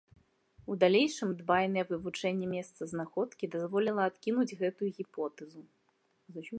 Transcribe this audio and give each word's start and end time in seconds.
У 0.71 0.77
далейшым 0.83 1.29
дбайнае 1.41 1.83
вывучэнне 1.91 2.47
месца 2.55 2.81
знаходкі 2.95 3.51
дазволіла 3.57 4.01
адкінуць 4.13 4.57
гэтую 4.65 4.89
гіпотэзу. 5.01 5.61